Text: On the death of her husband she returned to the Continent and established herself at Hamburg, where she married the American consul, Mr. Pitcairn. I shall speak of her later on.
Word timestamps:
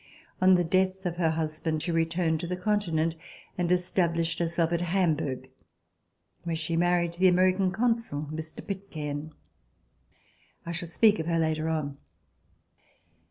On 0.41 0.55
the 0.55 0.63
death 0.63 1.05
of 1.05 1.17
her 1.17 1.29
husband 1.29 1.83
she 1.83 1.91
returned 1.91 2.39
to 2.39 2.47
the 2.47 2.57
Continent 2.57 3.13
and 3.55 3.71
established 3.71 4.39
herself 4.39 4.71
at 4.73 4.81
Hamburg, 4.81 5.51
where 6.43 6.55
she 6.55 6.75
married 6.75 7.13
the 7.13 7.27
American 7.27 7.69
consul, 7.69 8.27
Mr. 8.33 8.65
Pitcairn. 8.65 9.31
I 10.65 10.71
shall 10.71 10.87
speak 10.87 11.19
of 11.19 11.27
her 11.27 11.37
later 11.37 11.69
on. 11.69 11.99